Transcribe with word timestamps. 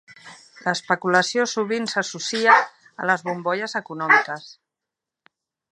L'especulació 0.67 1.45
sovint 1.51 1.85
s'associa 1.91 2.57
a 3.03 3.09
les 3.11 3.27
bombolles 3.29 3.79
econòmiques. 3.83 4.49